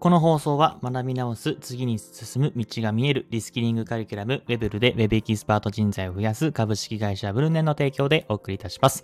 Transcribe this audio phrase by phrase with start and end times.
[0.00, 9.02] この放送は学び直す、次に進む道が見えるリスキリングカリキュラム、ウェブルで Web エキスパート人材を増やす株式会社ブルネンの提供でお送りいたします。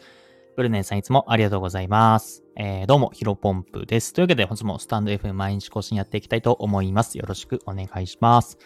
[0.56, 2.44] ブルネンさんいつもありがとうございます。
[2.56, 4.12] えー、どうも、ヒロポンプです。
[4.12, 7.18] というわけで本日もスタンド FM 毎日更新やっていきたいと思います。
[7.18, 8.56] よろしくお願いします。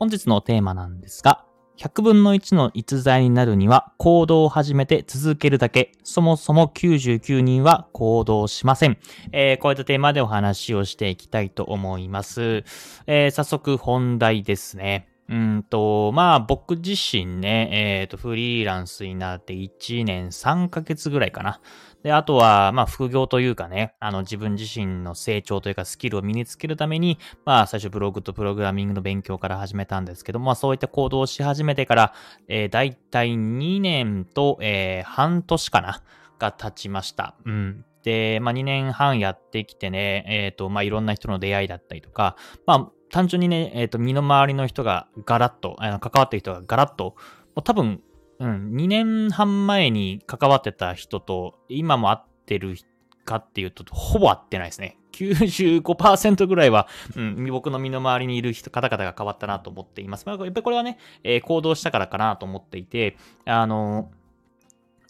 [0.00, 1.46] 本日のテーマなんですが、
[1.80, 5.92] 100分の1の逸材になるには行動を始めて続けるだけ。
[6.04, 8.98] そもそも99人は行動しません。
[9.32, 12.64] えー、こういったテーマでお話をしていきたいと思います。
[13.06, 15.09] えー、早速本題ですね。
[15.30, 17.68] うんと、まあ僕自身ね、
[18.00, 21.60] えっ、ー、と、フリーランスになって1年3ヶ月ぐらいかな。
[22.02, 32.14] で、あとは、まあ、副業というかね、あの、自分自身の成長というかスキルを身につけるために、まあ、最初ブログとプログラミングの勉強から始めたんですけど、まあ、そういった行動をし始めてから、
[32.48, 36.02] えー、だいたい2年と、えー、半年かな、
[36.40, 37.36] が経ちました。
[37.44, 37.84] うん。
[38.02, 47.16] で、まあ、2年半やってきてね、えっ、ー、と、まあ、いろんな人の出会いだったりとか、まあ、単純にね、えっ、ー、と、身の回りの人がガラッと、あの関わってる人がガラッと、
[47.62, 48.00] 多分、
[48.38, 52.76] うん、2年半前に関わってた人と今も会ってる
[53.24, 54.96] かっていうと、ほぼ会ってないですね。
[55.12, 60.24] 95%ぐらいは、うん、僕の身の回りにいる人、方々が変わったなと思っています。
[60.24, 64.10] まあ、やっぱりこれはね、えー、行動したからかなと思っていて、あの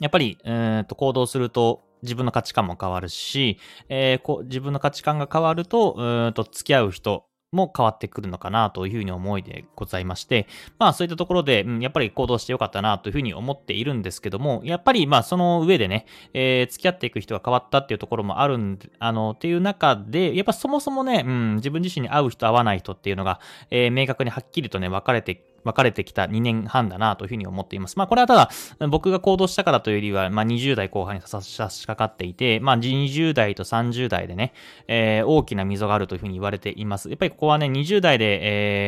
[0.00, 10.46] やっぱり、うんと行動すると自分の価値観も変わるし、えー、こ自分の価値観が変わると、うんと付き合う人、も変わってくるのかなというふうに思いでございまして、
[10.78, 27.97] まあそういったところで、うん、やっぱり行動してよかったなというふうに思っているんですけども、やっぱりまあその上でね、えー、付き合っていく人が変わったっていうところもあるん、あの、っていう中で、やっぱそもそもね、うん、自分自身に合う人合わない人っていうのが、えー、明確にはっきりとね、分かれて分かれてきた2年半だなというふうに思っています。
[27.97, 28.50] まあこれはただ
[28.89, 34.53] 僕が行動したからというよりは、まあ20代後半に差し掛かっていて、まあ20代と30代でね、
[34.88, 37.09] えー、大きな溝があるというふうに言われています。
[37.09, 38.41] やっぱりここはね、20代で、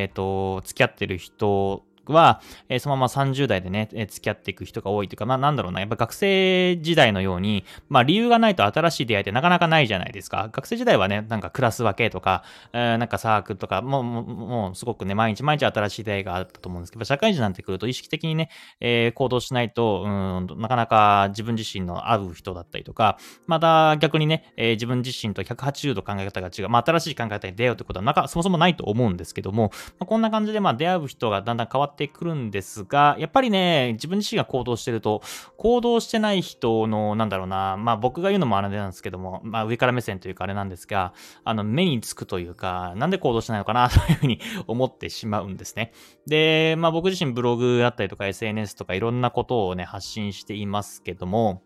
[0.03, 10.49] えっ、ー、と、付き合ってる人は、えー、そのまま30代でね、えー、付き合っていく人が多いというか、まあなんだろうな、やっぱ学生時代のように、まあ理由がないと新しい出会いってなかなかないじゃないですか。
[10.53, 35.23] 学生時代はね、なんかクラス分けとか、えー、なんかサークルとか、もう、もう、すごくね、毎日毎日新しい出会いがあったと思うんですけど、社会人になってくると意識的にね、えー、行動しないと、うん、なかなか自分自身の合う人だったりとか、また逆にね、えー、自分自身と180度考え方が違う、まあ新しい考え方に出会うということは、なんかそもそもないと思うんですけども、まあ、こんな感じでまあ出会う人がだんだん変わっててくるんですが、やっぱりね、自分自身が行動してると、
[35.57, 41.13] 行動してない人の、なんだろうな、まあ僕が言うのもあれなんですけども、まあ上から目線というかあれなんですが、
[41.45, 45.93] あの、目につくというか、なんで行動してないのかな というふうに思ってしまうんですね。
[46.27, 51.63] で、まあ僕自身ブログだったりとか SNS とかいろんなことをね、発信していますけども、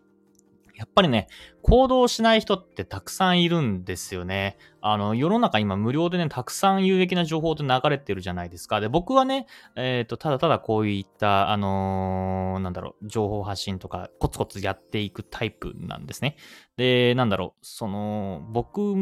[0.77, 1.27] やっぱりね、
[1.69, 4.57] 行動しない人ってたくさんいるんですよね。
[4.79, 8.79] あの、世の中今無料でね、たくさん有益な情報って流れてるじゃないですか。
[8.79, 16.37] で、僕はね、えっ、ー、と、ただただこういった、あのー、なんだろう、情報発信とか、コツコツやっていくタイプなんですね。
[16.77, 18.95] で、なんだろう、その、僕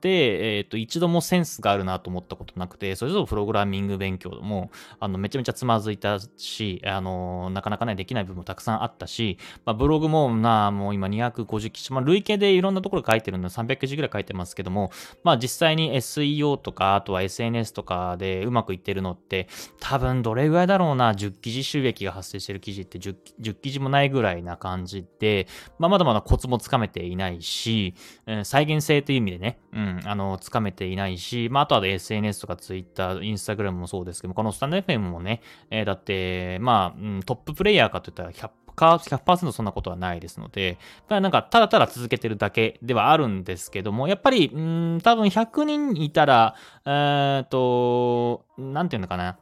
[0.00, 14.90] で、えっ、ー、と、一度もセンスがあるなと思ったことなくて、それぞれプログラミング勉強も、あの、めちゃめちゃつまずいたし、あのなかなかね、できない部分もたくさんあったし、まあ、ブログもな、もう今250記事、まあ、累計でいろんなところ書いてるので300記事ぐらい書いてますけども、
[15.24, 19.48] まあ実際に SEO とか、あとは SNS とかでうまくいってるのって、
[19.80, 25.46] 多分どれぐらいだろうな、10記事収益が発生してる記事って 10, 10記事もないぐらいな感じで、
[25.78, 27.94] まあまだまだコツもつかめていないし、
[28.26, 38.50] えー、再現性という意味でね、うん、あの、つかめていないし、まああとは SNS とか Twitter、Instagram もそうですけども、このスタンド FM もね、えー、だって、まあ、うん、トッププレイヤーかといったら100
[38.86, 46.54] 100%そんなことはないですので、なんかただただ続けてるだけではあるんですけども、やっぱり、うん、多分100人いたら、
[46.84, 49.38] えっ、と、なんていうのかな。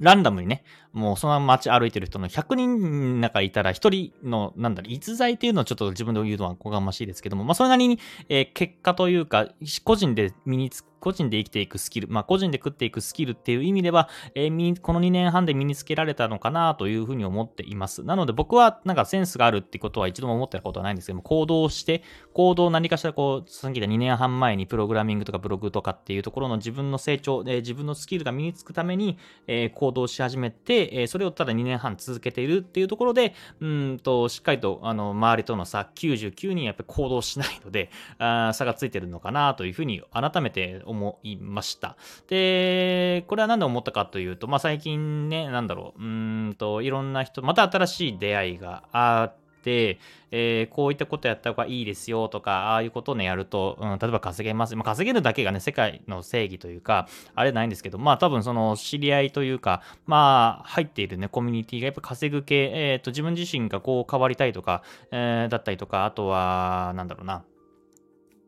[0.00, 7.98] ランダムにね、もうその街歩いてる人の100人中いたら1人の、なんだろ、逸材っていうのをちょっと自分で言うのはこがましいですけども、まあそれなりに、
[8.28, 9.48] えー、結果というか、
[9.84, 18.04] 個人で身につく個人で生きていくスキル、まあ個人で食っていくスキルっていう意味では、えー、この2年半で身につけられたのかなというふうに思っています。
[18.04, 22.02] なので僕はなんかセンスがあるってことは一度も思ってたことはないんですけども、行動して、
[22.34, 41.96] 行動何かしらこう、さっき言った2年半前にプログラミングとかブログとかっていうところの自分の成長、えー、自分のスキルが身につくために、えー、行動し始めて、え、それをただ2年半続けているっていうところで、うんと、しっかりと、あの、周りとの差、99人やっぱり行動しないので、あ差がついてるのかなというふうに改めて思いました。
[42.28, 49.98] で、これは何で思ったかというと、まあ、最近ね、なんだろう、うんと、いろんな人、また新しい出会いがあって、て、
[50.30, 54.76] えー、こういったことやった方がいいですよとか、ああいうことをね、やると、うん、例えば稼げます。
[54.76, 67.44] まあ、稼げるだけがね、世界の正義というか、あれないんですけど、まあ多分その知り合いというか、まあ入っているね、コミュニティがやっぱ稼ぐ系、えっ、ー、と、自分自身がこう変わりたいとか、えー、だったりとか、あとは、なんだろうな、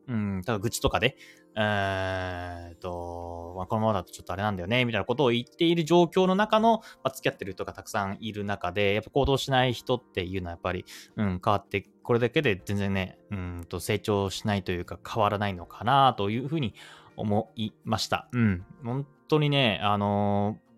[0.07, 1.17] うん、ただ愚痴とかで、
[1.55, 10.85] えー、と、まあ、このままだとちょっとあれなんだよね、みたいなことを言っている状況の中の、まあ、付き合ってる人がたくさんいる中で、やっぱ行動しない人っていうのはやっぱり、
[11.15, 16.73] うん、変わって、これだけで全然ね、うんと成長しないというか変わらないのかなというふうに
[17.15, 18.27] 思いました。
[18.33, 18.65] うん。
[18.83, 20.73] 本当にね、あのー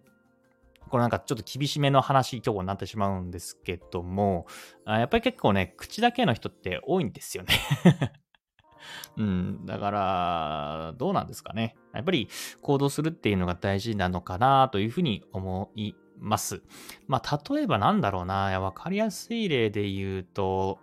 [0.87, 4.45] これなんかちょっと厳しめの話今日になってしまうんですけども、
[4.85, 7.53] やっぱり結構ね、口だけの人って多いんですよね
[9.17, 11.75] うん、だから、どうなんですかね。
[11.93, 12.27] やっぱり
[12.61, 16.61] 行動するっていうのが大事なのかなというふうに思います。
[17.07, 20.79] まあ、例えばなんだろうな、わかりやすい例で言うと、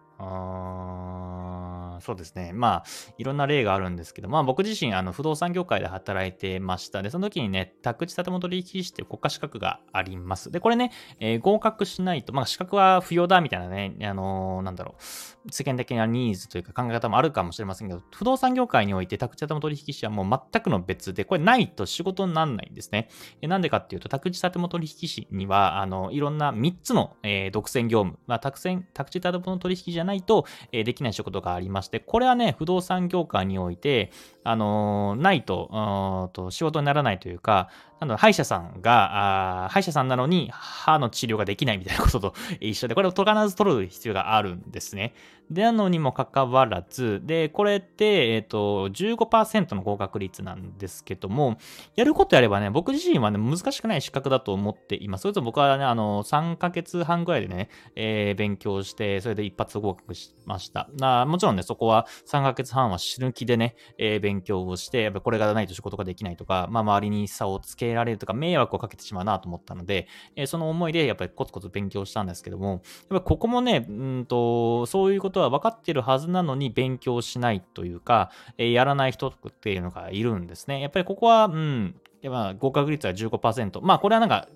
[2.03, 2.53] そうですね。
[2.53, 2.85] まあ、
[3.17, 7.03] いろんな例があるんですけど、まあ僕自身、あの、不動産業界で働いてました。
[7.03, 10.51] で、その時にね、宅地建物取引士っていう国家資格があります。
[10.51, 10.91] で、これね、
[11.21, 23.09] えー、合格しないと、まあ資格は不要だみたいなね、あのー、なんだろう、世間的なニーズというか考え方もあるかもしれませんけど、不動産業界において宅地建物取引士はもう全くの別で、これないと仕事にならないんですね。
[23.41, 34.11] えなんでかっていうと、宅地建物取引士には、あの、いろんな3つの、えー、独占業務、まあ、宅地建物取引じゃないと、えー、できない仕事がありまして、でこれはね、不動産業界において、
[34.44, 37.69] あの、ないと、と仕事にならないというか、
[38.07, 45.15] なの歯医者さんが、あ歯医者さんなのに歯の治療ができないみたいなことと 一緒で、これを必ず取る必要があるんですね。
[45.51, 51.59] で、なのにもかかわらず、で、これって、えっ、ー、と、15%の合格率なんですけども、
[51.95, 55.23] やることやればね、僕自身はね、難しくない資格だと思っています。
[55.23, 60.89] それと僕はね、あの、3ヶ月半ぐらいでね、えー、勉強して、それで一発合格しました。
[60.99, 80.81] なもちろんね、そこは3ヶ月半は死ぬ気でね、えー、勉強をして、やっぱこれがないと仕事ができないとか、まあ、周りに差をつけられるとか、迷惑をかけてしまうなと思ったので、えー、その思いでやっぱりコツコツ勉強したんですけども、やっぱここもね、うんと、そういうことは分かってるはずなのに勉強しないというか、えー、やらない人っていうのがいるんですね。
[80.81, 81.94] やっぱりここは、うん、
[82.31, 83.81] まあ、合格率は15%。
[83.83, 84.49] まあ、これはなんか、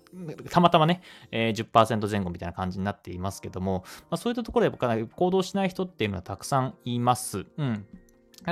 [0.50, 7.46] たまたまね、えー、10%前後みたいな感じになっていますけども、まあ、そういったところで行動しない人っていうのはたくさんいます。
[7.56, 7.86] うん。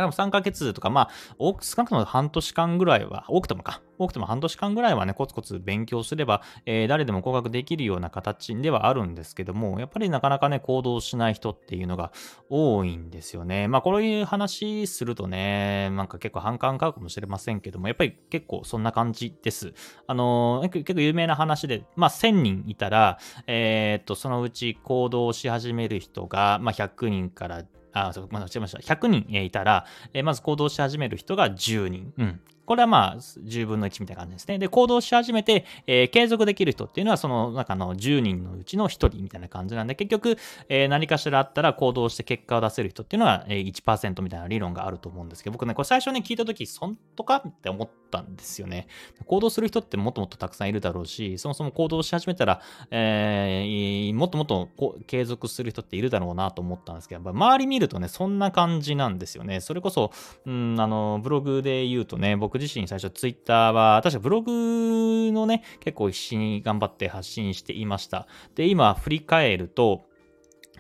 [0.01, 12.13] でも3ヶ月とか、まあ、多く、少なくとも半年間ぐらいは、多くともか、多くても半年間ぐらいはね、コツコツ勉強すれば、えー、誰でも合格できるような形ではあるんですけども、やっぱりなかなかね、行動しない人っていうのが
[12.49, 13.69] 多いんですよね。
[13.69, 19.75] まあ、こういう話するとね、なんか結構反感買うかもしれませんけども、やっぱり結構そんな感じです。
[20.07, 27.65] あのー、結構有名な話で、まあ、1000人いたら、えー、っと、そのうち行動し始める人が、まあ、100人から
[27.95, 28.79] あ、そう、まあ、違いました。
[28.79, 32.13] 100人いたら、えー、まず行動し始める人が10人。
[32.19, 32.41] うん。
[32.67, 34.59] これはまあ、10分の1みたいな感じですね。
[34.59, 40.39] で、行動し始めて、えー、継続できる人っていうのは、その中の10人のうちの1人みたいな感じなんで、結局、
[40.69, 48.87] えー、何かしらあったら行動して結果を出せる人っていうのは、えー、1%みたいな理論があると思うんですけど、僕ね、これ最初ね、聞いたとき、そんとかって思ったんですよね。
[49.27, 52.61] 行動する人ってもっともっとたくさんいるだろうし、そもそも行動し始めたら、
[52.91, 54.71] えー、もっともっと
[55.07, 59.61] 継続する人っているだろうなと思ったんですけど、やっぱ周り見るとね、そんな感じなんですよね。
[59.61, 60.13] それこそ、
[60.47, 68.27] うん、あの、ブログで言うとね、僕自身最初ツイッターは、確かブログのね、結構必死に頑張って発信していました。
[68.55, 70.05] で、今振り返ると、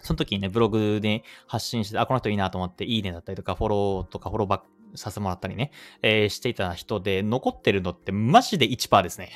[0.02, 5.70] その時にね、ブログで発信して、あ、この人いいなと思って、いいねだったりとか、フォローとか、フォローバックさせてもらったりね、
[6.02, 9.30] えー、していた人で、残ってるのってマジで1%ですね。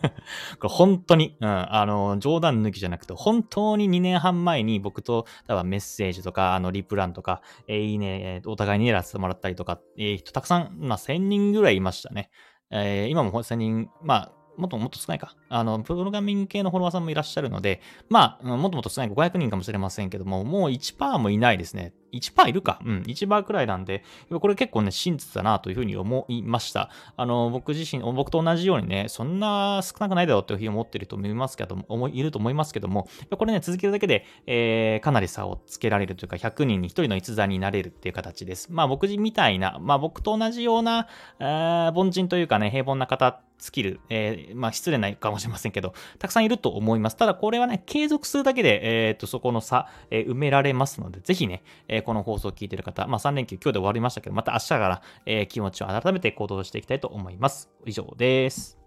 [0.58, 12.30] これ本当に、うん、あの、冗談抜きじゃなくて、本当に2年半前に僕と、多分メッセージとか、あの、リプランとか、えー、いいね、お互いにやらせてもらったりとか、えー、人たくさん、まあ、1000人ぐらいいましたね。
[12.70, 15.36] えー、今も1000人、まあ、もっともっと少ないか。
[15.48, 21.92] あの、プログラミング系のフォロワーさんもいらっしゃるので、まあ、もっともっと少ない500人かもしれませんけども、もう1%もいないですね。
[22.16, 24.04] 1%いるかうん、1%くらいなんで、
[24.40, 26.90] これ結構ね、真実だなというふうに思いました。
[27.16, 38.68] あの、僕自身、僕と同じようにね、そんな少なくないだろうというふうに思っていると思いますけども、いると思いますけども、これね、続けるだけで、えー、かなり差をつけられるというか、100人に1人の逸材になれるっていう形です。
[38.70, 41.08] まあ僕みたいな、まあ僕と同じような、
[41.94, 47.16] 凡人というかね、平凡な方スキル、えー、まあ失礼ないかもしれませんけど、たくさんいると思います。
[47.16, 57.68] ただこれはね、継続するだけで、えっ、と、そこの差、えー、埋められますので、ぜひね、え、この放送を聞いている方、まあ3連休今日で終わりましたけど、また明日から、えー、気持ちを改めて行動していきたいと思います。
[57.84, 58.78] 以上です。